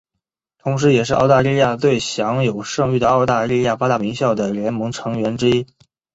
[0.57, 5.67] 同时也是澳大利亚最享有盛誉的澳大利亚八大名校的联盟成员之一。